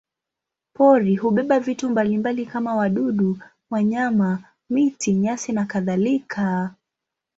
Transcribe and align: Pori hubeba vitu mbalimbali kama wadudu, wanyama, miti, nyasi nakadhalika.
Pori 0.73 1.15
hubeba 1.15 1.59
vitu 1.59 1.89
mbalimbali 1.89 2.45
kama 2.45 2.75
wadudu, 2.75 3.37
wanyama, 3.69 4.43
miti, 4.69 5.13
nyasi 5.13 5.51
nakadhalika. 5.51 6.75